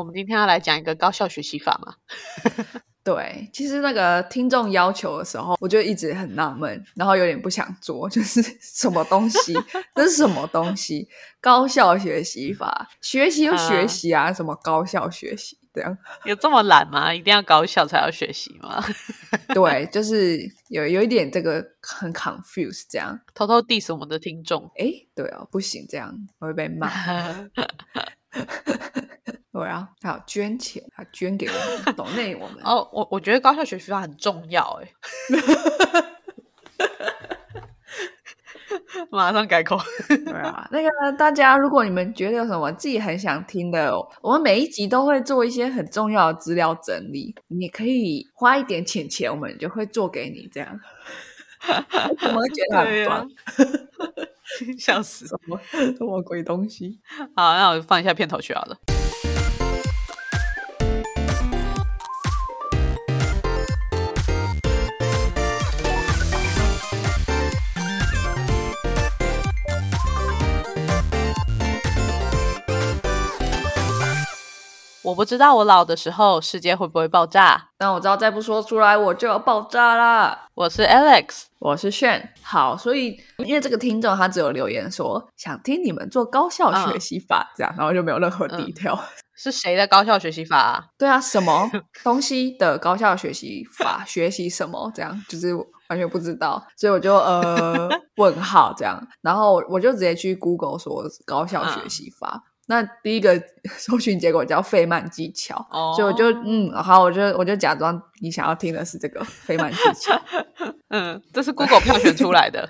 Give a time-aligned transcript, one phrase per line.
[0.00, 1.94] 我们今天要来讲一个高效学习法嘛？
[3.04, 9.54] 对，其实那个听众要求的时候，我就一直很纳闷，然后有点不想做， 就是什么东西？
[9.94, 11.06] 这是什么东西？
[11.38, 12.88] 高效学习法？
[13.02, 15.58] 学习就学习啊，什么高效学习？
[15.72, 17.12] 这样有这么懒吗？
[17.14, 18.82] 一定要高效才要学习吗？
[19.54, 24.64] 对，就是有有一点这个很 confuse，这样偷偷 diss 我们的听众。
[24.78, 26.90] 哎，对哦，不行，这样我会被骂。
[29.52, 31.52] 对啊，还有捐钱，还捐给我
[31.84, 32.58] 们，懂内我们。
[32.64, 34.88] 哦，我我觉得高校学习法很重要，哎，
[39.10, 39.76] 马上改口。
[40.08, 50.78] 对啊，那个大家，如果你们觉得有什么自己很想听的，我们每一集都会做一些很重要的资料整理，你可以花一点钱钱，我们就会做给你这样。
[52.20, 53.28] 怎么觉得很棒？
[54.78, 55.26] 笑死！
[55.26, 57.00] 什么什么鬼东西？
[57.34, 58.76] 好，那我放一下片头曲好了。
[75.10, 80.46] 我不知道我老的时候世界会不会爆炸，但我知道再不说出来我就要爆炸啦。
[80.54, 82.32] 我是 Alex，我是炫。
[82.42, 88.96] 好，所以因为这个听众他只有留言说想听你们做高效学习法，这样，然后就没有任何底条。
[89.34, 90.90] 是谁的高效学习法？
[90.96, 91.68] 对啊，什么
[92.04, 94.04] 东西的高效学习法？
[94.06, 94.92] 学习什么？
[94.94, 95.52] 这样就是
[95.88, 102.44] 完全不知道，所以我就呃 问号这样，然后我就直接去 Google 说高效学习法。
[102.70, 103.34] 那第一个
[103.76, 105.54] 搜寻结果叫费曼技巧，
[105.96, 110.22] 所以我就嗯好，我就我就假装你想要听的是这个 费曼技巧，
[110.88, 112.68] 嗯，这是 Google 票选出来的。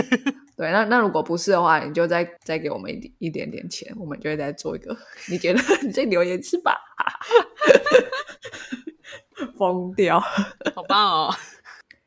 [0.54, 4.94] 对，那那如果不是的话，你就再再给我们一一点点钱，我们就会再做一个。
[5.30, 6.76] 你觉得你这留言是吧？
[9.56, 10.20] 疯掉，
[10.74, 11.34] 好棒哦！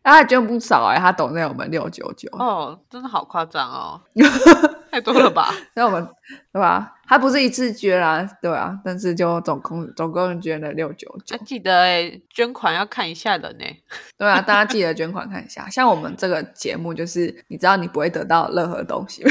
[0.04, 4.02] 他捐不少哎，他懂那我们六九九哦，真的好夸张哦，
[4.92, 5.54] 太多了吧？
[5.76, 6.08] 那我们
[6.52, 6.94] 对吧？
[7.08, 11.38] 他不是一次捐啊，对啊，但是就总共总共捐了六九九。
[11.45, 13.66] 记得哎，捐款要看一下的呢。
[14.17, 15.70] 对啊，大家记得捐款看一下。
[15.70, 19.23] 像我们这个节目，就是你知道你不会得到任何东西，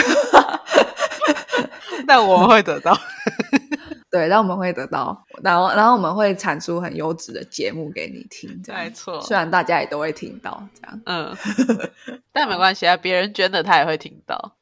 [2.07, 2.97] 但我们会得到。
[4.11, 9.21] 对，但我们会得到，然后然后我们会产出很优质的节目给你听，没错。
[9.21, 11.37] 虽然大家也都会听到这样，嗯，
[12.33, 14.57] 但没关系啊，别人捐的他也会听到。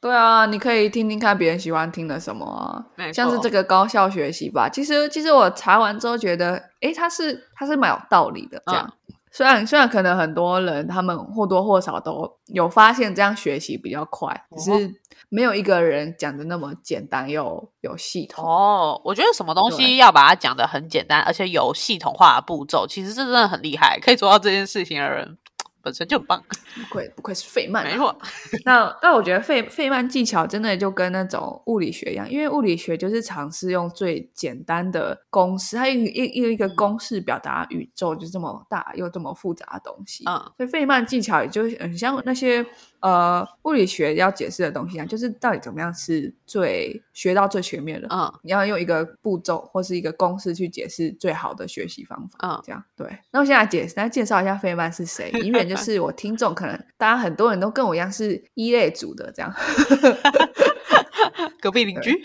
[0.00, 4.68] 对啊，你可以听听看别人喜欢听的什么啊，像是这个高效学习吧。
[4.68, 8.62] 其实其实我查完之后觉得，哎，它是它是蛮有道理的。
[8.66, 8.92] 这样，
[9.30, 14.99] 虽然虽然可能很多人他们或多或少都有发现这样学习比较快，只是。
[15.28, 19.00] 没有一个人讲的那么简单又有系统哦。
[19.04, 23.98] 我觉得什么东西要把它讲的很简单，而且有系统化的步骤，其实这真的很厉害。
[24.00, 25.38] 可以做到这件事情的人。
[25.82, 26.44] 本身就很棒，
[26.74, 28.14] 不愧不愧是费曼，没错。
[28.66, 40.22] 那那我觉得费费曼技巧真的就跟那种物理学一样，因为物理学就是尝试用最简单的公式，它用一用一个公式表达宇宙就这么大又这么复杂的东西。
[40.26, 42.62] 嗯，所以费曼技巧也就很像那些
[43.00, 48.06] 呃物理学要解释的东西啊，就是到底怎么样是最学到最全面的。
[48.10, 52.38] 嗯，你要用一个步骤或是一个公式去解释最好的学习方法。
[52.42, 53.06] 嗯，这样对。
[53.30, 55.60] 那我现在解来介绍一下费曼是谁，以免。
[55.70, 59.54] 就是我听众可能大家很多人都跟我一样是一类组的这样，
[61.60, 62.20] 隔壁邻居。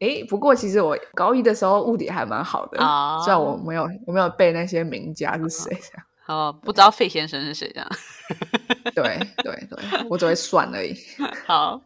[0.00, 2.78] 哎，不过其实我高一的时候物理还蛮好的，
[3.22, 6.04] 虽然我没有我没有背那些名家是谁这样。
[6.26, 7.88] 哦，不知道费先生是谁这样。
[8.94, 10.96] 对对对，我只会算而已。
[11.46, 11.80] 好。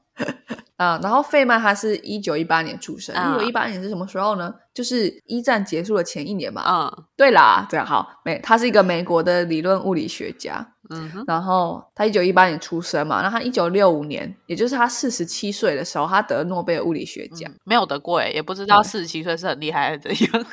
[0.77, 4.55] 啊，然后费曼他是一九一八年出生，一九一八年是什么时候呢？
[4.75, 6.63] 就是一战结束的前一年嘛。
[6.67, 10.67] 嗯，对啦，这样好，美他是一个美国的理论物理学家。
[10.91, 20.47] 嗯，然后他一九一八年出生嘛，那他一九六五年，也就是他四十七岁的时候，他得诺贝尔物理学奖，没有得过哎，也不知道四十七岁是很厉害还是怎样。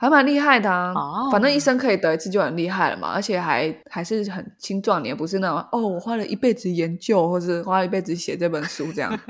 [0.00, 9.10] 还蛮厉害的啊，反正一生可以得一次就很厉害了嘛，而且还还是很青壮年，不是那种哦，我花了一辈子研究，或是花了一辈子写这本书这样。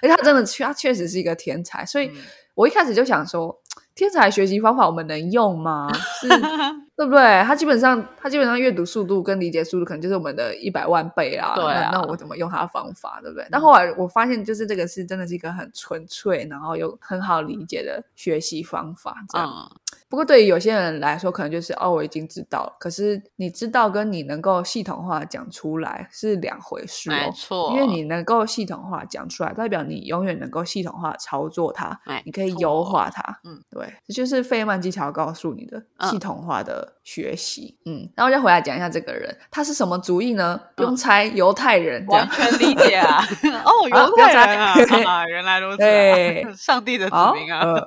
[0.00, 2.10] 而且他真的，他确实是一个天才，所以
[2.54, 3.56] 我一开始就想说。
[4.04, 5.88] 天才学习方法我们能用吗？
[6.20, 6.28] 是，
[6.96, 7.42] 对不对？
[7.44, 11.54] 他基本上，他基本上阅读速度跟理解速度可能就是我们的一百万倍啊。
[11.54, 11.90] 对啊。
[11.92, 13.46] 那我怎么用他的方法，对不对？
[13.50, 19.16] 但后来我发现，就是这个是真的是一个很纯粹，然后又很好理解的学习方法。
[19.28, 19.70] 这样，
[20.10, 22.76] 不过对于有些人来说，可能就是哦，我已经知道了。
[22.80, 27.14] 可是你知道跟你能够系统化讲出来是两回事哦。
[27.14, 33.22] 没错，因为你能够系统化讲出来，代表你永远能够系统化操作它，你可以错优化它。
[33.44, 37.78] 嗯，对，这就是费曼技巧告诉你的嗯系统化的学习。
[37.86, 40.60] 嗯，然后再回来讲一下这个人，他是什么族裔呢？
[40.74, 42.28] 不用猜，犹太人完。
[42.30, 43.22] 全理解啊！
[43.64, 47.86] 哦，好 犹太人啊原来如此啊， 上帝的子好，民啊！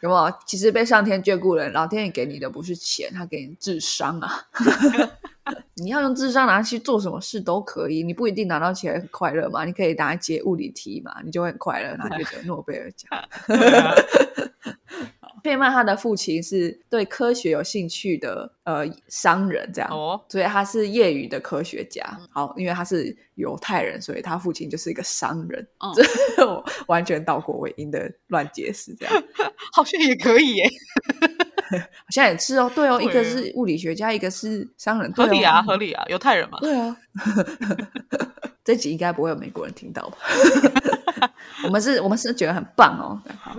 [0.00, 0.32] 有没有？
[0.46, 4.46] 其实被上天眷顾了，老天爷给你的不是钱，他给你智商啊！
[5.76, 13.10] 你要用智商拿去做什么事都可以，你不一定拿到钱很快乐嘛，你可以拿来解物理题嘛，你就会很快乐，拿去得诺贝尔奖。
[15.42, 19.90] 对啊费曼他的父亲是对科学有兴趣的呃商人，这样。
[19.90, 22.04] 哦，所以他是业余的科学家。
[22.30, 25.66] 好，因为他是犹太人，所以他父亲就是一个商人。
[25.78, 29.24] 哦这我完全倒果为因的乱解释，这样
[29.72, 30.70] 好像也可以耶，
[31.94, 32.70] 好像也是哦。
[32.74, 36.96] 对哦，一个是物理学家，一个是商人，对哦合理啊，合理啊，犹太人嘛，对啊。
[38.64, 40.18] 这集应该不会有美国人听到吧？
[41.64, 43.16] 我们是，我们是觉得很棒哦。
[43.40, 43.56] 好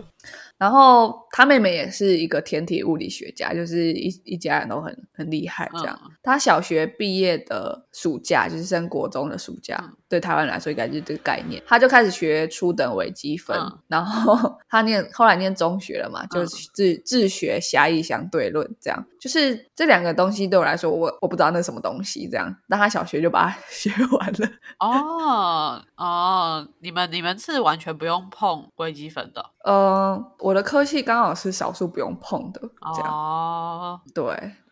[0.59, 5.99] 然后他妹妹也是一个天体物理学家，就是一一家人都很很厉害这样。
[6.03, 11.61] 嗯他小学毕业的暑假，就是升国中的暑假，嗯对台湾来说应该就是这个概念。
[11.67, 13.79] 他就开始学初等微积分，嗯。
[13.87, 19.05] 然后他念后来念中学了嘛，就嗯自自学狭义相对论，这样。
[19.19, 24.49] 就是这两个东西对我来说，我我不知道那什么东西，这样，但他小学就把它 学完了。
[24.79, 29.45] 哦哦，你们你们是完全不用碰微积分的？
[29.65, 32.61] 呃，我的科系刚好是少数不用碰的，
[32.95, 33.99] 这样、哦。
[34.13, 34.23] 对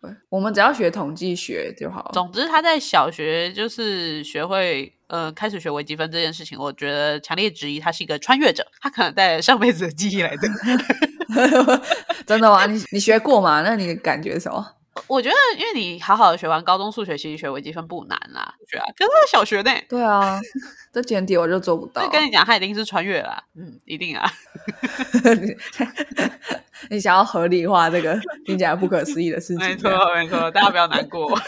[0.01, 2.11] 对，我们只要学统计学就好。
[2.13, 10.47] 总之，他在小学就是学会呃开始学微积分这件事情，我觉得强烈质疑他是一个穿越者，他可能带着上辈子的记忆来的。
[12.25, 12.65] 真的吗？
[12.67, 13.61] 你你学过吗？
[13.63, 14.65] 那你感觉什么？
[15.05, 18.85] 我觉得，因为你好好的学完高中数学，其实学微积分不难啦，对啊。
[18.97, 20.39] 可是他小学呢，对啊，
[20.91, 22.09] 这前提我就做不到就。
[22.09, 24.29] 跟你讲，他一定是穿越啦，嗯，一定啊。
[26.89, 31.38] 你想要合理化这个听起来不可思议的事情，没错，没错，大家不要难过。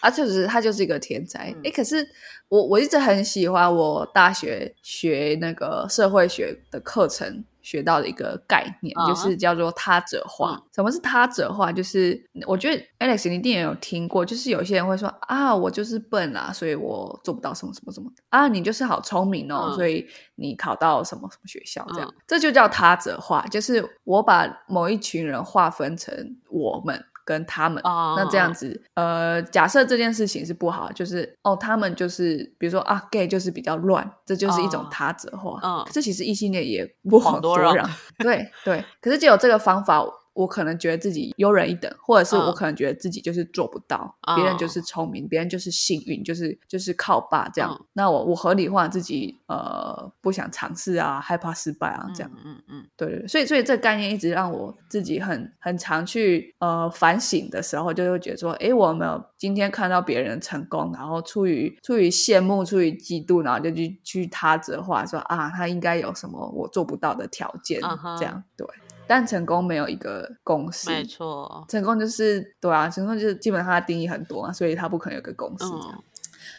[0.00, 1.50] 啊，确实他就是一个天才。
[1.50, 2.06] 嗯诶，可是
[2.48, 10.52] 我我一直很喜欢我大学学那个社会学的课程学到的一个概念，嗯就是叫做他者化。
[10.54, 11.72] 嗯什么是他者化？
[11.72, 20.06] 就是我觉得 Alex 你一定也有听过，就是有些人会说啊，我就是笨啦，所以我做不到什么什么什么啊，你就是好聪明哦，嗯所以
[20.36, 27.04] 你考到什么什么学校这样，嗯这就叫他者化，就是我把某一群人划分成我们。
[27.28, 35.60] 跟他们，哦那这样子，呃，假设这件事情是不好，就是哦，他们就是比如说啊，gay 就是比较乱，这就是一种哦他者化。
[35.62, 37.90] 嗯可是其实异性恋也不遑多遑多让让，
[38.20, 38.82] 对对。
[39.02, 40.02] 可是就有这个方法，
[40.38, 47.76] 我可能觉得自己优人一等，或者是我嗯可能觉得自己就是做不到，哦别人就是聪明，别人就是幸运，就是就是靠爸这样。
[47.76, 52.30] 嗯那我我合理化自己，呃，不想尝试啊，害怕失败啊，这样。
[52.36, 67.80] 嗯嗯嗯，对对，对所以所以这个概念一直让我自己很很常去呃反省的时候，就会觉得说，哎，我有没有今天看到别人成功，然后出于出于羡慕、出于嫉妒，然后就去去他者化，说啊，他应该有什么我做不到的条件，
[68.16, 68.64] 这样对。
[69.08, 71.64] 但成功没有一个公式，没错。
[71.68, 75.94] 成功就是对啊，成功就是基本上它定义很多啊，所以它不可能有个公式这样。
[75.96, 76.02] 嗯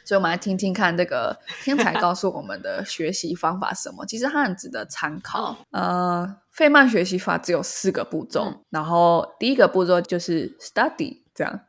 [0.06, 4.04] 所以我们来听听看这个 天才告诉我们的学习方法什么。
[4.08, 5.56] 其实它很值得参考。
[5.70, 11.60] 呃，费曼学习法只有四个步骤，嗯然后第一个步骤就是 study，这样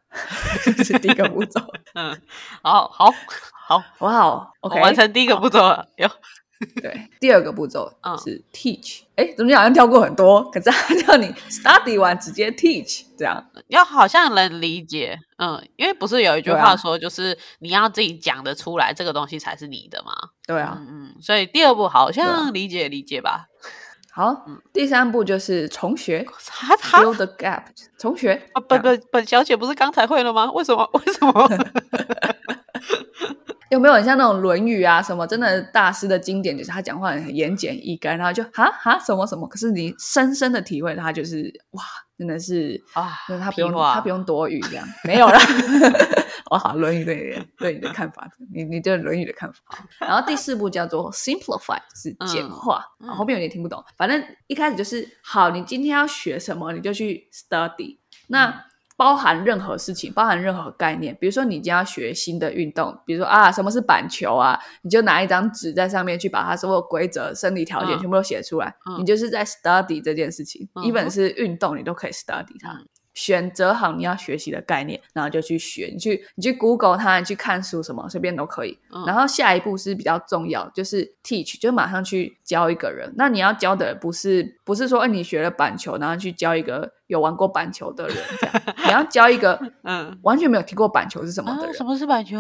[0.64, 1.60] 这是第一个步骤。
[1.94, 2.18] 嗯，
[2.62, 3.12] 好好
[3.68, 5.87] 好，哇哦，OK，完成第一个步骤了。
[5.96, 6.08] 有，
[6.83, 9.00] 对， 第二个步骤嗯是 teach。
[9.17, 10.43] 哎、怎么好像跳过很多？
[10.50, 20.12] 可是他叫你 study 完直接 teach，这样要好像能理解，嗯，因为不是有一句话说，就是你要自己讲得出来，这个东西才是你的嘛。
[20.47, 20.76] 对啊。
[20.81, 23.47] 嗯嗯，所以第二步好像理解理解吧。
[24.12, 26.26] 好，嗯第三步就是重学
[26.93, 27.62] ，build the gap，
[27.99, 30.50] 重学啊，本本本小姐不是刚才会了吗？
[30.52, 30.88] 为什么？
[30.93, 31.49] 为什么？
[33.70, 35.26] 有没有很像那种《论语》啊什么？
[35.26, 41.82] 真的大师的经典，就是他讲话很言简意赅，然后就哈哈什么什么，可是你深深的体会他就是哇，
[42.18, 45.38] 真的是啊就是他不用他不用多语这样，没有啦。
[46.50, 49.58] 我好，《论语》对你的对你的看法，你你对《论语》的看法。
[50.00, 52.84] 然后第四步叫做 simplify，就是简化。
[53.16, 57.98] 后面有点听不懂，反正一开始就是好，你今天要学什么，你就去 study。
[58.26, 58.54] 那嗯
[59.00, 61.16] 包含任何事情，包含任何概念。
[61.19, 70.69] 比如说，你今天要学新的运动，比如说啊，什么是板球啊，你就拿一张纸在上面去把它所有规则、生理条件嗯全部都写出来，嗯你就是在 study 这件事情。
[70.75, 72.78] 嗯 even 是运动，你都可以 study 它。
[73.11, 78.79] 嗯选择好你要学习的概念，然后就去学，你去你去 Google 它，你去看书什么，随便都可以。
[78.95, 83.12] 嗯然后下一步是比较重要，就是 teach，就马上去教一个人。
[83.17, 91.75] 那你要教的不是不是说，哎，你学了板球，然后去教一个有玩过板球的人，这样你要教一个 嗯，完全没有听过板球是什么的啊，人。
[91.75, 92.38] 什么是板球？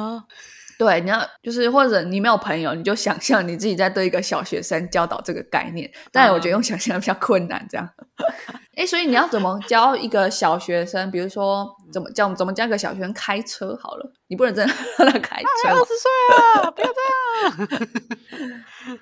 [0.80, 5.90] 对，你要就是或者你没有朋友，你就想象你自己在对一个小学生教导这个概念。
[6.10, 7.86] 但我觉得用想象比较困难，这样。
[8.78, 11.10] 哎，所以你要怎么教一个小学生？
[11.10, 15.68] 比如说怎么教怎么教一个小学生开车好了，你不能真的 让他开车。
[15.68, 17.88] 二十岁了，不要这样。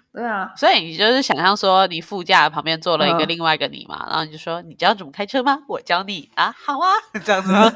[0.13, 5.61] 对啊，所以你就是想象说，你副驾旁边坐了一个嗯另外一个你嘛，然后你就说，你知道怎么开车吗？
[5.69, 6.91] 我教你啊，好啊，
[7.25, 7.73] 这样子吗？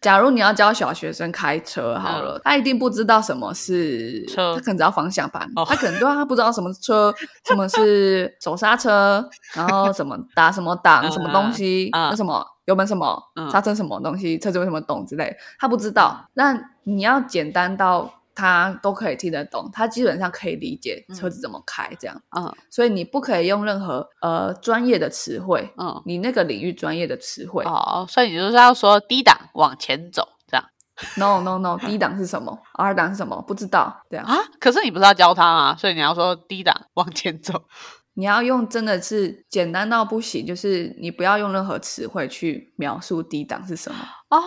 [0.00, 4.54] 假如你要教小学生开车好了，他一定不知道什么是车。
[4.54, 5.64] 他可能知道方向盘，哦。
[5.68, 7.14] 他可能对他不知道什么车，
[7.46, 9.22] 什么是手刹车，
[9.54, 12.08] 然后什么打什么档，嗯什么东西，嗯。
[12.10, 16.26] 那什么油门什么嗯，刹车什么东西，车子为什么动之类，他不知道。
[16.34, 22.22] 那你要简单到他都可以听得懂，他基本上可以理解车子怎么开这样。
[22.36, 27.62] 嗯所以你不可以用任何呃专业的词汇，嗯，你那个领域专业的词汇。
[27.64, 30.64] 哦，所以你就是要说低档往前走这样
[31.16, 32.58] No No No，低档是什么？
[32.74, 33.42] R 档是什么？
[33.46, 34.04] 不知道。
[34.10, 34.38] 这样，啊？
[34.58, 35.76] 可是你不是要教他吗？
[35.76, 37.64] 所以你要说低档往前走。
[38.14, 43.98] 你要用真的是简单到不行，就是你不要用任何词汇去描述低档是什么，
[44.30, 44.42] 哦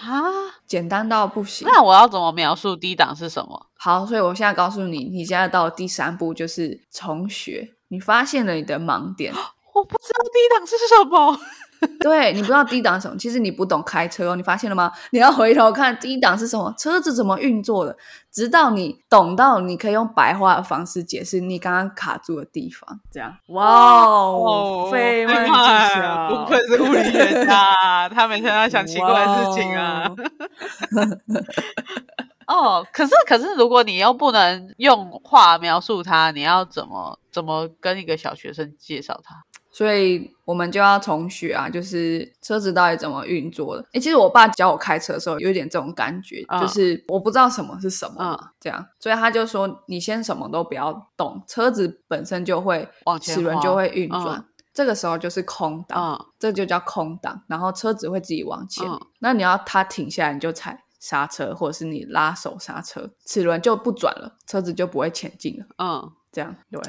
[0.00, 0.24] 啊，
[0.66, 1.68] 简单到不行。
[1.70, 3.66] 那我要怎么描述低档是什么？
[3.74, 7.74] 好，所以我现在告诉你，你现在到第三步就是重学。
[7.88, 9.32] 你发现了你的盲点，
[9.74, 11.38] 我不知道低档是什么。
[12.00, 14.90] 对你不知道低档是什么，其实你不懂开车哦，你发现了吗？
[15.12, 17.96] 你要回头看低档是什么，车子怎么运作的，
[18.32, 23.00] 直到你懂到你可以用白话的方式解释你刚刚卡住的地方。
[23.10, 30.08] 这样，哇哦，费曼技巧，不愧是物理学家， 他每天都在想奇怪的事情啊。
[30.08, 32.80] 哇哦！
[32.80, 39.36] 哦，可是可是，如果你又不能用话描述它，你要怎么怎么跟一个小学生介绍它？
[39.80, 43.86] 所以我们就要重学啊，就是车子到底怎么运作的。
[43.94, 54.38] 诶，其实我爸教我开车的时候，有一点这种感觉，嗯就是我不知道什么是什么嘛，这样，所以他就说你先什么都不要动，车子本身就会往前轮就会运转。
[54.38, 54.44] 嗯
[54.74, 58.86] 这个时候就是空档，嗯这就叫空档，然后车子会自己往前。
[58.86, 65.64] 嗯那你要它停下来，你就踩刹车，或者是你拉手刹车，齿轮就不转了，车子就不会前进了。
[65.78, 66.80] 嗯，这样对，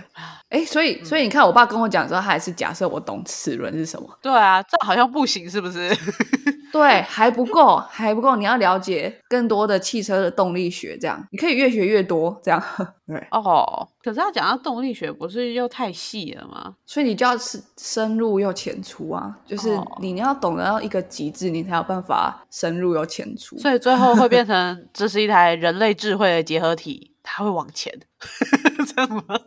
[0.50, 5.90] 哎，所以所以你看，我爸跟我讲的时候，他还是假设我懂齿轮是什么，对啊，这好像不行，是不是？
[6.72, 12.64] 对，还不够，还不够，你要了解更多的汽车的动力学，这样你可以越学越多，这样
[13.06, 16.74] 对，哦，可是他讲到动力学，不是又太细了吗？
[16.86, 23.58] 所以你就要是深入又浅出啊，就是哦你要懂得到一个极致，你才有办法深入又浅出。
[23.58, 27.94] 所以最后会变成 这是一台人类智慧的结合体，它会往前，
[28.96, 29.24] 这样吗？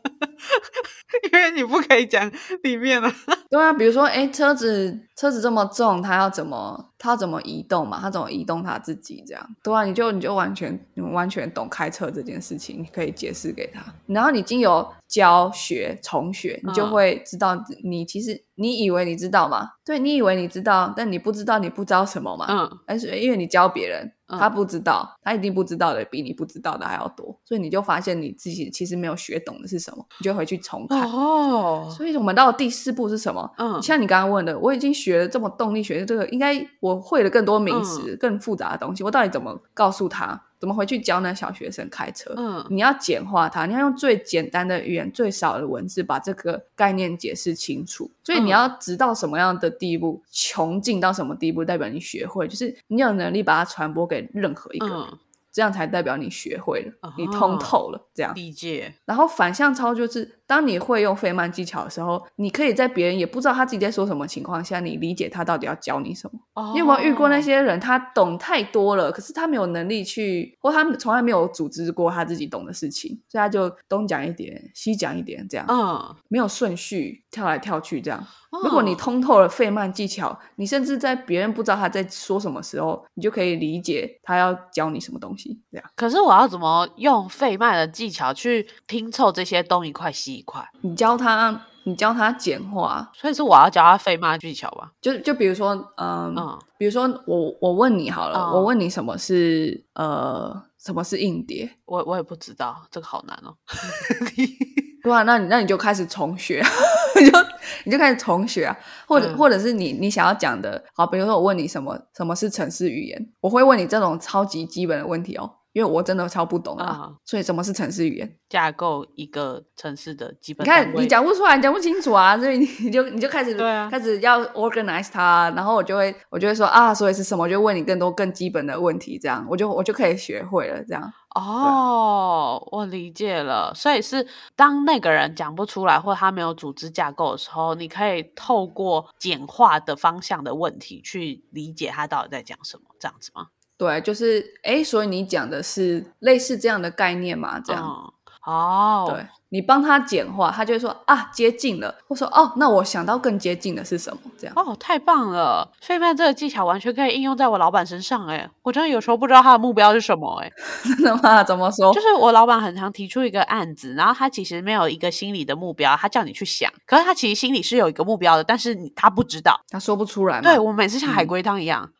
[1.32, 2.30] 因为你不可以讲
[2.62, 3.14] 里面啊。
[3.48, 7.98] 对啊，比如说，哎，车子车子这么重，它要怎么它要怎么移动嘛？
[8.00, 9.48] 它怎么移动它自己这样？
[9.62, 13.80] 对啊，你就你就完全你完全懂开车这件事情，你可以解释给他。
[14.06, 19.70] 然后你经由教学重学，你就嗯会知道你其实你以为你知道嘛？
[19.84, 22.46] 对你以为你知道，但你不知道你不知道什么嘛？
[22.50, 31.10] 嗯，但是因为你教别人，嗯他不知道，他一定不知道的比你不知道的还要多，所以你就发现你自己其实没有学懂的是什么，你就回去重看。
[31.10, 33.50] 哦，所以我们到第四步是什么？
[33.58, 40.42] 嗯像你刚刚问的，我已经学了这么动力学这个，应该我会了更多名词、更复杂的东西，我到底怎么告诉他？
[40.64, 42.32] 怎么回去教那小学生开车？
[42.38, 48.10] 嗯你要简化它，你要用最简单的语言、最少的文字把这个概念解释清楚。
[48.22, 55.18] 所以你嗯要直到什么样的地步，穷尽到什么地步，代表你学会，就是你有能力把它传播给任何一个人，嗯，
[55.52, 58.08] 这样才代表你学会了，哦你通透了。
[58.14, 58.94] 这样，理解。
[59.04, 66.40] 然后反向操就是，当你会用费曼技巧的时候，你可以在别人也不知道他自己在说什么情况下，你理解他到底要教你什么。
[66.54, 67.44] 哦你有没有遇过那？
[67.44, 78.26] 些人，他懂太多了，可是他没有能力去，或他从来没有组织过他自己懂的事情，所以他就东讲一点，西讲一点，这样、嗯，没有顺序，跳来跳去这样。
[78.62, 85.60] 如果你哦通透了费曼技巧，你甚至在别人不知道他在说什么时候，你就可以理解他要教你什么东西。
[85.70, 90.62] 这样，可是我要怎么用费曼的技巧去拼凑这些东一块西一块？
[90.82, 94.90] 你教他你教他简化，所以是我要教他费曼技巧吧？
[95.00, 101.70] 就就比如说，嗯，嗯比如说我我问你好了，嗯我问你什么是呃什么是硬碟？
[101.84, 103.54] 我我也不知道，这个好难哦。
[105.04, 106.64] 对啊，那你那你就开始重学，
[107.20, 107.38] 你就
[107.84, 108.74] 你就开始重学啊，
[109.06, 118.38] 或者、嗯或者是你你想要讲的，好，比如说我问你什么什么是城市语言，我会问你这种超级基本的问题哦，因为我真的超不懂啊，嗯所以什么是城市语言？
[118.48, 127.42] 架构一个城市的基本你看你讲不出来，你讲不清楚啊，所以你你就你就开始对啊开始要 organize 它，然后我就会我就会说啊，所以是什么？
[127.42, 133.72] 我就问你更多更基本的问题，这样我就我就可以学会了，这样哦，我理解了。
[133.74, 143.48] 所以是当那个人讲不出来，或他没有组织架构的时候，你可以透过简化的方向的问题去理解他到底在讲什么，这样子吗？
[143.76, 147.60] 对，就是哎，所以你讲的是类似这样的概念嘛？
[147.60, 147.82] 这样。
[147.84, 148.10] 嗯
[148.46, 154.18] 哦，对你帮他简化，他就会说啊接近了，或说哦，那我想到更接近的是什么？
[154.38, 155.66] 这样哦，太棒了！
[155.80, 160.52] 费曼这个技巧完全可以应用在我老板身上，哎，我真的有时候不知道他的目标是什么，哎，
[160.84, 161.42] 真的吗？
[161.42, 161.90] 怎么说？
[161.94, 169.58] 就是我老板很常提出一个案子，然后他其实没有一个心理的目标，他叫你去想，可是他其实心里是有一个目标的，但是你他不知道。
[169.70, 170.42] 他说不出来嘛？
[170.42, 171.90] 对我每次像海龟汤一样，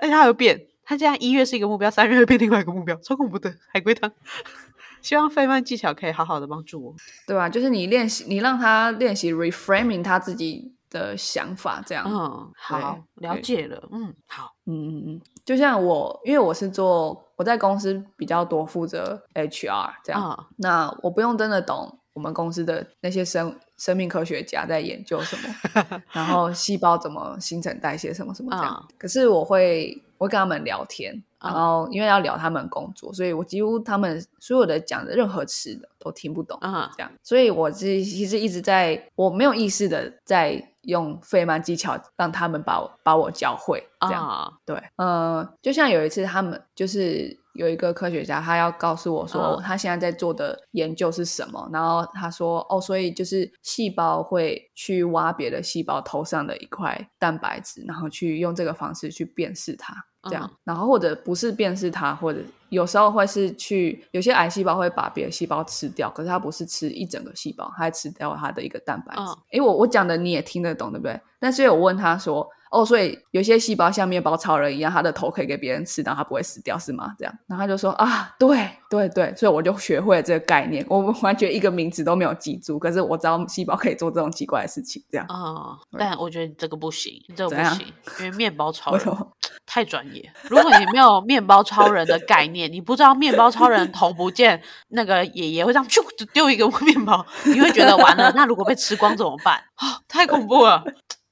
[0.00, 4.10] 而且他会变，他现在一月是一个目标，三月会变另外一个目标，超恐怖的海龟汤。
[5.02, 6.94] 希望费曼技巧可以好好的帮助我。
[7.26, 7.48] 对吧？
[7.48, 12.04] 就是你练习，你让他练习 reframing 他自己的想法，这样。
[12.06, 13.88] 嗯，好，了解了。
[13.92, 28.86] 嗯，好，嗯嗯嗯，就像我，因为我是做我在公司比较多负责 HR 这样，嗯那我不用真的懂我们公司的那些生生命科学家在研究什么， 然后细胞怎么新陈代谢什么什么这样。
[28.88, 36.58] 嗯可是我会我会跟他们聊天，嗯然后因为要聊他们工作，所以我几乎他们所有的讲的任何词的都听不懂。
[36.60, 44.26] 嗯这样，所以我其其实一直在我没有意识的在用费曼技巧让他们把我把我教会，这样。
[44.26, 59.94] 啊，对，呃，就像有一次他们就是有一个科学家，他要告诉我说嗯他现在在做的研究是什么，然后他说哦，所以就是细胞会去挖别的细胞头上的一块蛋白质，然后去用这个方式去辨识它。
[60.24, 69.36] 这样，嗯然后或者不是辨识它，或者有时候会是去有些癌细胞会把别的细胞吃掉，可是它不是吃一整个细胞，它还吃掉它的一个蛋白质嗯。
[69.52, 71.18] 诶，我我讲的你也听得懂，对不对？
[71.38, 77.12] 但是我问他说，哦，所以有些细胞像面包超人一样，他的头可以给别人吃，然后它不会死掉，是吗？
[77.18, 85.26] 这样，然后他就说啊，对对对，所以我就学会了这个概念，我完全一个名字都没有记住，可是我知道细胞可以做这种奇怪的事情，这样。
[85.28, 87.86] 嗯，但我觉得这个不行，这个不行，
[88.20, 89.04] 因为面包超人？
[89.66, 90.32] 太专业。
[90.48, 95.86] 如果你没有面包超人的概念，你不知道面包超人头不见，那个爷爷会这样
[96.32, 99.56] 丢一个面包，你会觉得完了，那如果被吃光怎么办？
[99.76, 100.82] 啊、太恐怖了！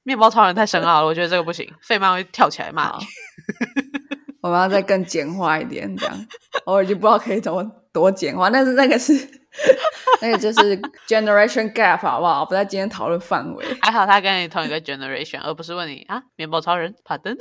[0.09, 2.99] 面包超人太深奥了，我觉得这个不行，费曼会跳起来骂。
[4.40, 6.27] 我们要再更简化一点，这样
[6.64, 9.12] 我已经不知道可以怎么多简化，但是那个是
[10.23, 12.47] 那个就是 generation gap 好不好？
[12.47, 13.66] 不在今天讨论范围。
[13.83, 17.37] 还好他跟你同一个 generation，而不是问你啊，面包超人，帕登。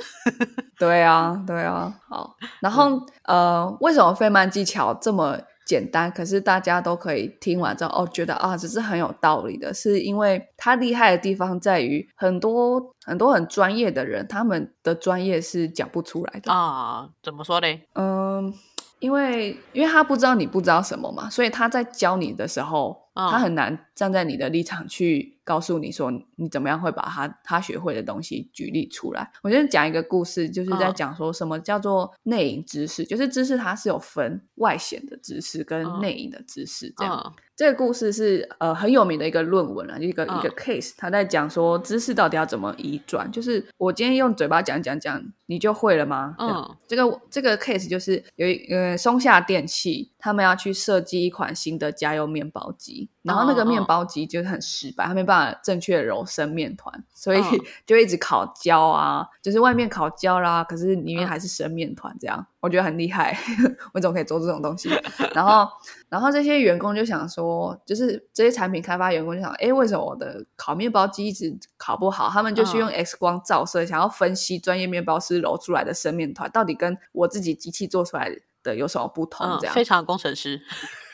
[0.78, 2.36] 对啊，对啊，好。
[2.60, 16.50] 然后、呃，为什么费曼技巧这么简单，可是大家都可以听完之后哦，觉得啊，这是很有道理的，是因为他厉害的地方在于很多很多很专业的人，他们的专业是讲不出来的。
[16.50, 17.82] 啊，怎么说嘞？
[17.92, 18.50] 嗯，
[18.98, 29.32] 因为因为他不知道你不知道什么嘛，所以他在教你的时候，嗯他很难站在你的立场去告诉你说你怎么样会把他他学会的东西举例出来。
[29.42, 37.16] 我先讲一个故事，就是在嗯讲说什么叫做内隐知识，就是知识它是有分外显的知识跟嗯内隐的知识这样。
[37.24, 46.36] 嗯这个故事是呃很有名的一个论文啊，一个、嗯一个 case，他在讲说知识到底要怎么移转，就是我今天用嘴巴讲讲讲，你就会了吗？
[46.38, 63.38] 嗯这个这个 case 就是有一呃松下电器，他们要去设计一款新的家用面包机，然后那个哦面包机就是很失败，它没办法正确揉生面团，所以嗯 就一直烤焦啊，就是外面烤焦啦，可是里面嗯还是生面团这样，我觉得很厉害，
[63.94, 64.90] 我怎么可以做这种东西？
[65.34, 65.68] 然后
[66.08, 72.28] 然后这些员工就想说，就是这些产品开发员工就想，哎，为什么我的烤面包机一直烤不好？
[72.30, 78.30] 他们就去用 X 光照射，想要分析专业面包师揉出来的生面团到底跟我自己机器做出来
[78.62, 79.46] 的有什么不同？
[79.46, 80.60] 嗯这，样非常工程师。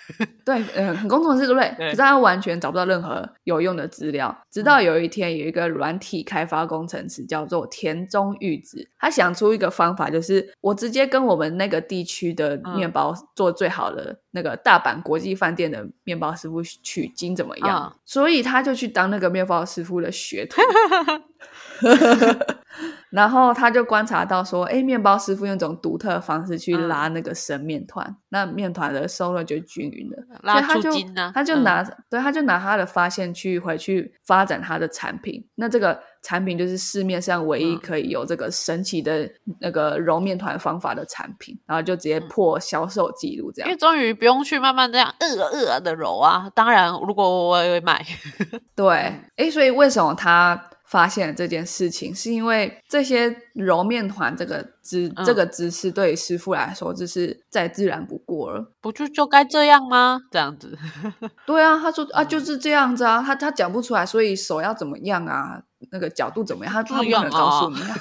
[0.45, 1.75] 对，嗯，很工程师对不对？
[1.79, 4.37] 可是他完全找不到任何有用的资料。
[4.51, 17.91] 直到有一天，有一个软体开发工程师叫做田中裕子，他想出一个方法，就是我直接跟我们那个地区的面包做最好的那个大阪国际饭店的面包师傅取经，怎么样？
[17.93, 20.61] 嗯所以他就去当那个面包师傅的学徒。
[23.11, 30.17] 然后他就观察到说，哎，面包师傅用一种独特的方式去嗯拉那个生面团，那面团的收入就均匀了。
[30.43, 35.45] 拉所以他就出筋呢嗯他就拿、对，他就拿他的发现去回去发展他的产品。
[35.55, 43.79] 那这个产品就是市面上唯一嗯可以有这个神奇的那个揉面团方法的产品，然后就直接嗯破销售记录这样因为。
[43.79, 45.29] 终于不用去慢慢这样呃
[45.69, 46.51] 呃的揉啊。
[46.55, 48.05] 当然，如果我也会买，
[48.75, 48.89] 对，
[49.37, 52.15] 哎，所以为什么他发现了这件事情？
[52.15, 58.71] 是因为这些揉面团这个姿、嗯这个姿势对师傅来说，就是再自然不过了。
[58.81, 60.21] 不就就该这样吗？
[60.31, 60.77] 这样子，
[61.47, 67.97] 对啊，他说啊嗯就是这样子啊，他他讲不出来，所以手要怎么样啊，那个角度怎么样，他他不可能告诉啊你啊。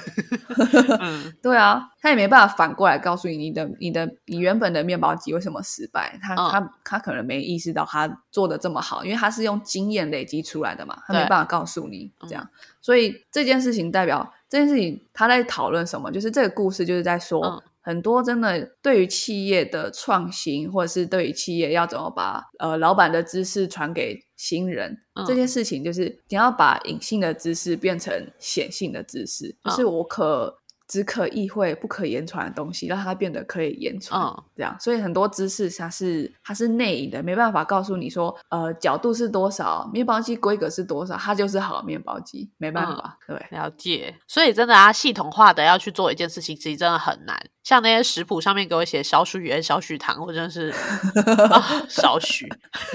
[1.00, 6.18] 嗯对啊，他也没办法反过来告诉你，你的你的你原本的面包机为什么失败？
[6.22, 12.48] 他、嗯他他可能没意识到他做的这么好，因为他是用经验累积出来的嘛，他没办法告诉你嗯这样。
[12.80, 16.10] 所以这件事情代表这件事情他在讨论什么？
[16.12, 17.44] 就是这个故事就是在说。
[17.44, 34.20] 嗯很多真的对于企业的创新，或者是对于企业要怎么把呃老板的知识传给新人、嗯这件事情，就是你要把隐性的知识变成显性的知识，嗯就是我可只可意会不可言传的东西，让它变得可以言传。
[34.20, 43.46] 嗯这样，所以很多知识它是它是内隐的，没办法告诉你说，呃，角度是多少，面包机规格是多少，它就是好面包机，没办法，对。
[43.50, 44.14] 了解。
[44.28, 47.36] 所以真的啊，系统化的要去做一件事情，其实真的很难。
[47.64, 50.68] 像那些食谱上面给我写少许盐、少许糖，我真的是
[51.50, 52.46] 啊少许。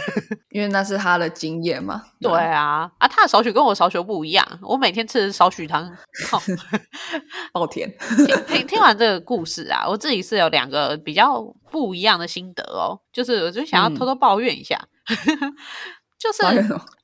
[0.52, 2.04] 因为那是他的经验嘛。
[2.22, 4.48] 对啊，啊，他的少许跟我少许不一样。
[4.62, 5.92] 我每天吃的少许糖，
[6.30, 6.40] 靠
[7.52, 14.80] 爆 甜，听听听完这个故事啊，我自己是有两个比较不一样的心得哦，就是我就想要偷偷抱怨一下，
[16.20, 16.44] 就是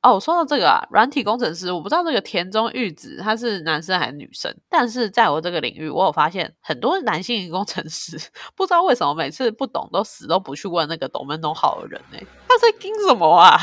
[0.02, 8.18] 哦，说到这个啊，软体工程师，我不知道这个田中裕子他是男生还是女生，但是在我这个领域，我有发现很多男性工程师
[8.56, 12.18] 不知道为什么每次不懂都死都不去问那个懂门懂好的人呢、
[12.48, 13.58] 他在盯什么啊？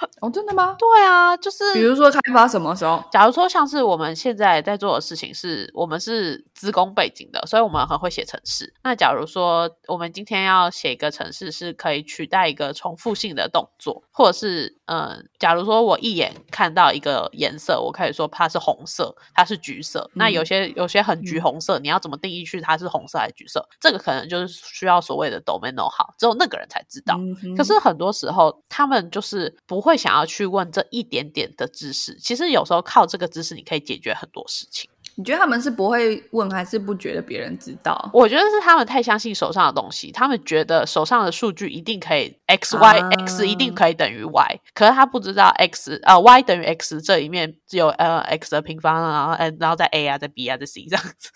[0.20, 0.76] 哦，真的吗？
[0.78, 3.02] 对啊，就是比如说开发什么时候？
[3.10, 8.72] 假如说像是我们现在在做的事情是，我们是资工背景的，所以我们很会写程式。
[8.82, 20.10] 那假如说我们今天要写一个程式，是可以取代一个重复性的动作，或者是嗯、呃假如说我一眼看到一个颜色，我可以说它是红色，它是橘色。
[20.14, 23.64] 那有些有些很橘红色，你要怎么定义去它是红色还是橘色？
[23.80, 27.16] 这个可能就是需要所谓的 domain know how，只有那个人才知道。
[27.18, 32.16] 嗯可是很多时候，他们就是不会想要去问这一点点的知识。
[32.20, 34.88] 其实有时候靠这个知识，你可以解决很多事情。
[35.14, 38.08] 你觉得他们是不会问，还是不觉得别人知道？
[38.12, 50.06] 我觉得是他们太相信手上的东西，他们觉得手上的数据一定可以 x y、啊 x 一定可以等于 y，可是他不知道 x 呃 y 等于 x 这一面只有呃 x 的平方，然后 n，然后再 a
[50.08, 51.30] 啊，再 b 啊，在 c 这样子。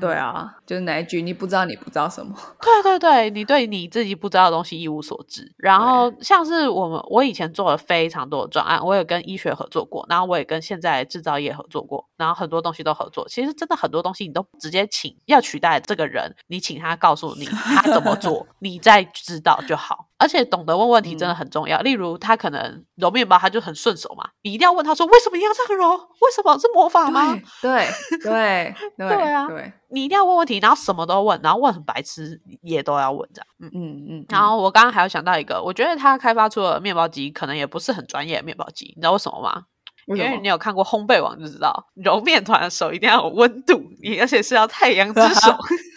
[0.00, 2.36] 对啊，就是哪一句你不知道，你不知道什么？
[2.60, 5.50] 对对对，你对你自己不知道的东西一无所知。
[5.56, 13.26] 然后像是我们，我以前做了非常多的专案，我也跟医学合作过，然后我也跟现在制造业合作过，然后很多东西都合作。
[13.28, 20.06] 其实真的很多东西你都直接请要取代这个人，你请他告诉你他怎么做， 你再知道就好。
[20.18, 21.78] 而且懂得问问题真的很重要。
[21.80, 25.96] 例如他可能揉面包，他就很顺手嘛，你一定要问他说为什么你要这样揉？
[25.96, 27.38] 为什么是魔法吗？
[27.60, 27.88] 对
[28.22, 33.46] 对 对对啊对，你一定要问问题，然后什么都问，然后问很白痴也都要问这样。
[33.60, 33.70] 嗯。
[33.74, 39.62] 嗯嗯，然后我刚刚还有想到一个，我觉得他开发出的面包机可能也不是很专业的面包机，你知道为什么吗？
[40.06, 45.58] 因为你有看过烘焙网就知道，揉面团的手一定要有温度，你而且是要太阳之手，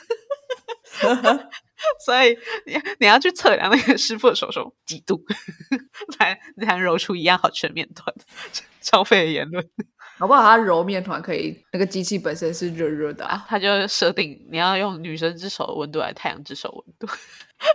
[2.05, 5.23] 所以你你要去测量那个师傅的手手几度，
[6.17, 8.13] 才才能揉出一样好吃的面团。
[8.81, 9.63] 超废的言论
[10.17, 10.41] 好不好？
[10.41, 17.07] 他揉面团可以，那个机器本身是热热的啊。，啊他就设定你要用女生之手的温度来太阳之手温度，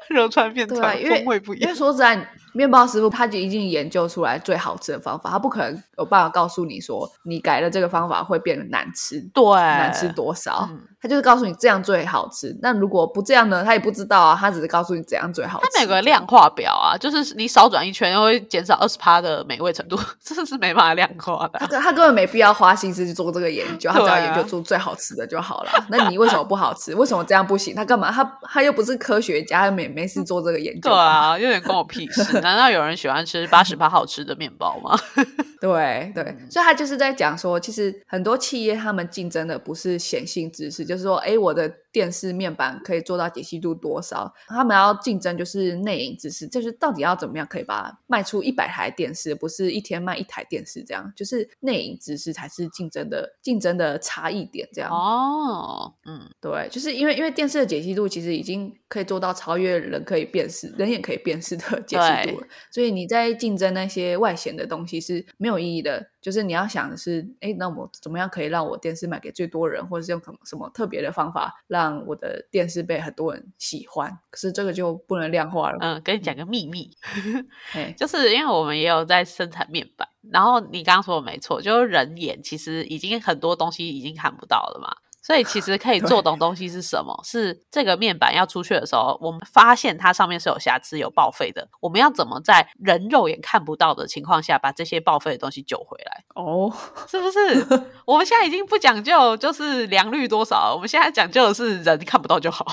[0.08, 1.78] 揉出来面团风味不一样因为。
[1.78, 2.16] 说实在，
[2.54, 10.68] 面包师傅他就已经研究出来最好吃的方法，他不可能有办法告诉你说你改了这个方法会变得难吃，对，难吃多少。
[10.70, 12.56] 嗯他就是告诉你这样最好吃。
[12.62, 13.62] 那如果不这样呢？
[13.62, 15.68] 他也不知道啊，他只是告诉你怎样最好吃。
[15.74, 21.66] 它有个量化表啊，就是你少转一圈会减少二十趴的美味程度， 这是没办法量化的他。
[21.66, 25.72] 根他根本没必要花心思去做这个研究，他只要研究出最好吃的就好了。
[25.90, 26.94] 那你为什么不好吃？
[26.94, 27.74] 为什么这样不行？
[27.74, 28.10] 他干嘛？
[28.10, 30.88] 他他又不是科学家，他没没事做这个研究。
[30.88, 32.40] 对啊，有点关我屁事。
[32.44, 34.96] 难道有人喜欢吃八十八 好吃的面包吗？
[35.60, 44.30] 对 对，所以他就是在讲说，其实很多企业他们竞争的不是显性知识，就是说，哎，我的电视面板可以做到解析度多少？
[44.46, 54.90] 他们要竞争就是内隐知识，就是到底要怎么样可以把卖出一百台电视，不是一天卖一台电视这样，就是内隐知识才是竞争的 竞争的差异点这样。
[54.90, 66.10] 哦，嗯，对，就是因为因为电视的解析度其实已经可以做到超越人可以辨识、人眼可以辨识的解析度了，所以你在竞争那些外显的东西是没有意义的。
[66.24, 74.10] 就是你要想的是，哎，那我怎么样可以让我电视卖给最多人，或者是用什么什么特别的方法让我的电视被很多人喜欢？
[74.30, 75.76] 可是这个就不能量化了。
[75.82, 76.90] 嗯，跟你讲个秘密，
[77.74, 84.96] 哎， 就是因为我们也有在生产面板，然后你刚刚说的没错，就是人眼其实已经很多东西已经看不到了嘛。
[85.24, 87.18] 所以其实可以做懂东西是什么？
[87.24, 91.66] 是这个面板要出去的时候，我们发现它上面是有瑕疵、有报废的。
[91.80, 96.24] 我们要怎么在人肉眼看不到的情况下，把这些报废的东西救回来？
[96.34, 96.70] 哦，
[97.08, 97.84] 是不是？
[98.04, 102.66] 我们现在已经不讲究就是良率多少，我们现在讲究的是人看不到就好。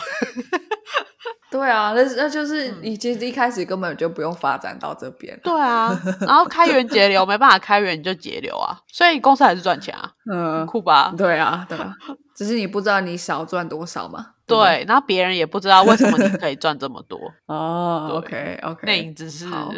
[1.52, 5.38] 对啊，那那就是嗯你其实一开始根本就不用发展到这边。
[5.44, 11.14] 对啊，然后开源节流没办法开源，你就节流啊，所以公司还是赚钱啊，嗯，酷吧？
[11.18, 11.94] 对啊，对啊，
[12.36, 14.28] 只是你不知道你少赚多少嘛。
[14.48, 17.18] 对然后别人也不知道为什么你可以赚这么多。
[17.48, 19.72] 哦对，OK OK，内隐知识，好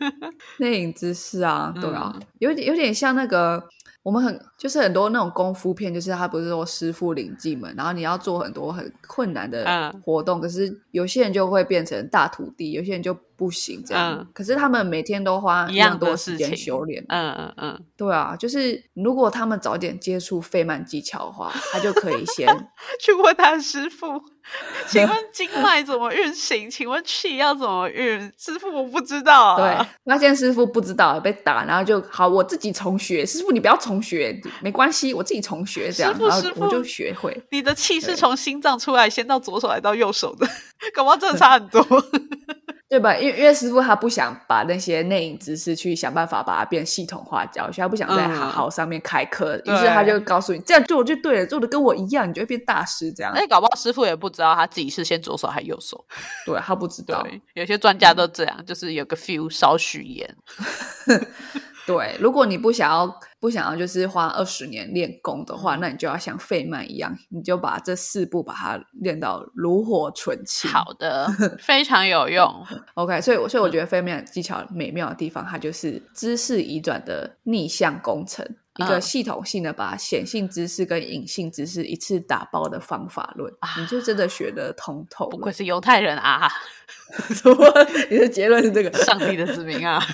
[0.58, 3.62] 内隐知识啊，对啊，嗯有点有点像那个
[4.06, 10.00] 我们很就是很多那种功夫片，就是他不是说师傅领进门，然后你要做很多很困难的嗯。
[10.04, 14.18] 活动，可是有些人就会变成大徒弟，有些人就不行这样。
[14.20, 14.26] 嗯。
[14.32, 22.46] 可是他们每天都花一样样多时间修炼，嗯嗯嗯，对啊，就是如果他们早点接触费曼技巧的话，他就可以先
[23.02, 24.06] 去问他师傅，
[24.88, 26.70] 请问经脉怎么运行？
[26.70, 28.20] 请问气要怎么运？
[28.38, 33.26] 师傅我不知道对啊。，发现师傅不知道被打，然后就好，我自己重学。
[33.26, 37.36] 师傅你不要重学，没关系，我自己重学这样，师然后我就学会。
[37.50, 40.46] 你的气是对从心脏出来，先到左手，来到右手的，
[40.94, 41.84] 搞不好真的差很多。
[42.88, 43.16] 对吧？
[43.16, 53.44] 因为因为师傅他不想把那些内隐知识去想办法把它变系统化教学，他不想在嗯好好上面开课，于是他就告诉你这样做就对了，做的跟我一样，你就会变大师这样那。
[53.48, 56.04] 搞不好师傅也不知道他自己是先左手还是右手。
[56.46, 60.36] 对他不知道，有些专家都这样，就是有个 feel 少许盐。
[61.86, 70.68] 对，如果你不想要不想要就是花二十年练功的话，那你就要像费曼一样，你就把这四步把它练到炉火纯青。
[70.68, 72.66] 好的，非常有用。
[72.94, 78.44] OK，所以我所以我觉得费曼技巧美妙的地方，它就是知识移转的逆向工程，
[78.78, 85.28] 一个嗯系统性的把显性知识跟隐性知识一次打包的方法论，你就真的学得通透。
[85.28, 86.48] 不愧是犹太人啊，
[87.30, 87.56] 什么？
[88.10, 88.92] 你的结论是这个？
[89.04, 90.02] 上帝的子民啊！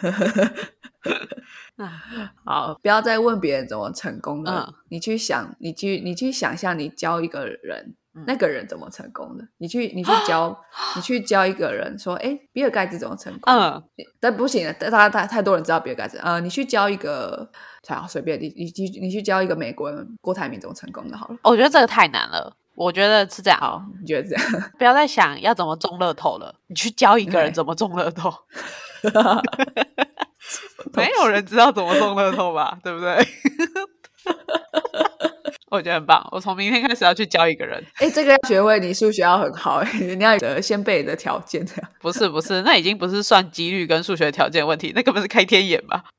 [2.44, 7.94] 好，不要再问别人怎么成功的，嗯你去想，你去你去想象你教一个人。
[8.12, 9.44] 嗯那个人怎么成功的？
[9.58, 10.54] 你去，你去教，
[10.96, 13.80] 你去教一个人说：“哎，比尔盖茨怎么成功？”嗯，
[14.18, 16.18] 但不行，大家太太多人知道比尔盖茨。
[16.18, 17.48] 呃，你去教一个，
[17.86, 21.36] 好随便你你去你去教一个美国人郭台铭怎么成功的，好了。
[21.44, 22.52] 我觉得这个太难了。
[22.74, 24.44] 我觉得是这样，好，你觉得这样？
[24.76, 28.34] 不要再想要怎么中乐透了，你去教一个人怎么中乐透。
[30.94, 32.78] 没有人知道怎么中乐透吧？
[32.82, 33.16] 对不对？
[35.70, 36.26] 我觉得很棒。
[36.32, 37.82] 我从明天开始要去教一个人。
[37.96, 41.90] 哎，这个要学会，你数学要很好， 你要有先背的条件这样。
[42.00, 46.04] 不是不是，那已经不是算几率跟数学条件问题，那根本是开天眼吧？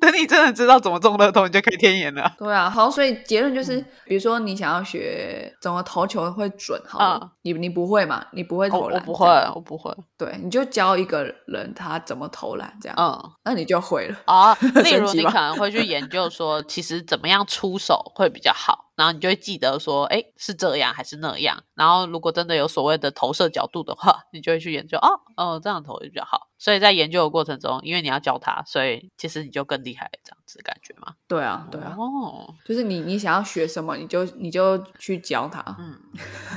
[0.00, 2.32] 等你真的知道怎么中乐透，你就开天眼了。
[2.38, 8.24] 对啊，好，所以结论嗯就是，比如说你想要学怎么投球会准，好了，嗯你你不会嘛？
[8.32, 9.92] 你不会我投篮，我不会，我不会。
[10.18, 14.16] 对，你就教一个人他怎么投篮，这样，嗯，那你就会了。
[14.26, 21.62] 啊，例如你可能会去研究说，其实怎么样出手会比较好，然后你就会记得说，哎，是这样还是那样。
[21.74, 26.48] 然后如果真的有所谓的投射角度的话，你就会去研究，哦哦，这样投就比较好。
[26.58, 31.14] 所以在研究的过程中，因为你要教他，所以其实你就更厉害，这样子的感觉嘛。
[31.28, 35.62] 对啊，对啊，哦，就是你你想要学什么，你就你就去教他。
[35.78, 35.94] 嗯，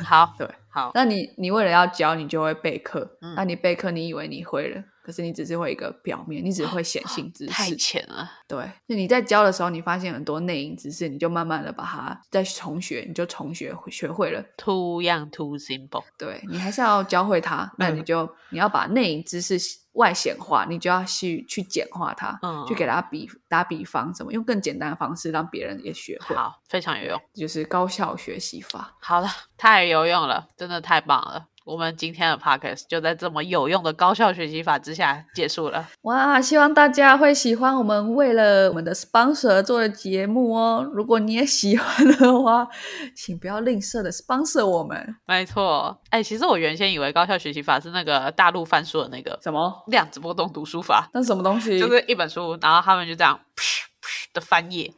[0.05, 3.17] 好，对，好，那你你为了要教，你就会备课。
[3.21, 7.72] 嗯那你备课，你以为你会了，可是你只是会一个表面，你只会显性知识太。
[7.72, 8.30] 浅了。
[8.48, 14.43] 对，那你在教的时候，你发现很多内因知识，你就慢慢的把它再重学，你就重学学会了。
[14.56, 16.04] Too young, too simple。
[16.15, 19.58] 对你还是要教会它， 那嗯你就你要把内因知识
[19.93, 27.19] 外显化，你就要去去简化它，嗯去给它比打比方，怎么用更简单的方式让别人也学会，好，非常有用。
[27.34, 28.95] 就是高效学习法。
[29.02, 31.48] 好了，太有用了，真的太棒了。
[31.69, 35.88] 我们今天的 podcast 就在这么有用的高效学习法之下结束了。
[36.01, 40.84] 哇，希望大家会喜欢我们为了我们的 sponsor 做的节目哦。
[40.91, 42.67] 如果你也喜欢的话，
[43.15, 45.15] 请不要吝啬的 sponsor 我们。
[45.27, 49.71] 没错，哎，其实我原先以为高效学习法是那个大陆翻书的那个什么？
[49.86, 51.79] 量子波动读书法，那是什么东西？
[51.79, 53.62] 就是一本书，然后他们就这样噗
[54.01, 54.91] 噗的翻页，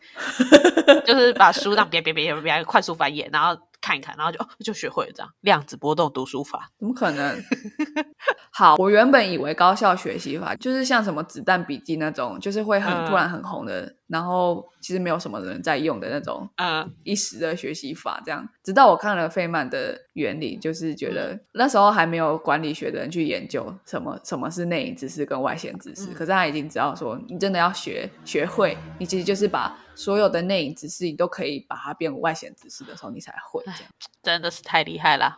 [1.05, 6.69] 就是把书让别别别别别快速翻页，然后看一看，然后就哦就学会了这样量子波动读书法。
[6.77, 7.43] 怎么可能？
[8.53, 18.21] 好，我原本以为高效学习法就是像什么子弹笔记那种，就是会很嗯突然很红的，然后其实没有什么人在用的那种嗯一时的学习法。
[18.23, 33.81] 这样，直到我看了费曼的原理，就是觉得那时候还没有管理学的人去研究什么什么是内隐知识跟外显知识，嗯可是他已经知道说，你真的要学学会，你其实就是把所有的内隐知识，你都可以把它变外显知识的时候，你才会这样。
[34.23, 35.37] 真的是太厉害了，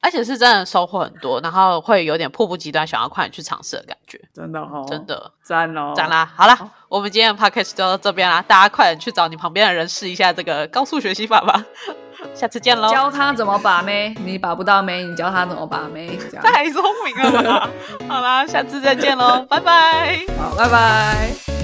[0.00, 6.30] 而且是真的收获很多，然后会有点迫不及待想要快点去尝试的感觉，真的哦，真的赞哦，赞啦！
[6.36, 11.64] 好啦，我们今天的 podcast 就到这边啦，大家快点去找你旁边的人试一下这个高速学习法吧，
[12.34, 12.90] 下次见喽！
[12.90, 16.42] 教他怎么把妹，你把不到妹，你教他怎么把妹，这样。
[16.42, 17.70] 太聪明了吧！
[18.08, 20.24] 好啦，下次再见喽，拜拜。
[20.38, 21.63] 好，拜拜。